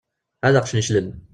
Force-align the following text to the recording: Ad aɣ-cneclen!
Ad 0.47 0.55
aɣ-cneclen! 0.55 1.09